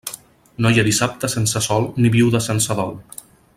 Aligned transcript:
No 0.65 0.69
hi 0.75 0.81
ha 0.83 0.85
dissabte 0.87 1.29
sense 1.35 1.63
sol 1.67 1.87
ni 2.05 2.13
viuda 2.17 2.43
sense 2.49 2.79
dol. 2.83 2.99